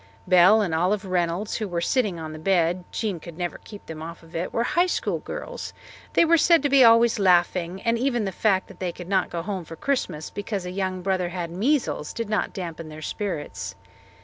[0.27, 4.01] Belle and Olive Reynolds, who were sitting on the bed Jean could never keep them
[4.01, 5.73] off it were High School girls;
[6.13, 9.29] they were said to be always laughing, and even the fact that they could not
[9.29, 13.75] go home for Christmas because a young brother had measles did not dampen their spirits.